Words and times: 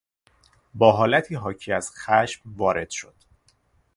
با 0.73 0.91
حالتی 0.91 1.35
حاکی 1.35 1.73
از 1.73 1.91
خشم 1.91 2.41
وارد 2.45 2.89
شد. 2.89 3.15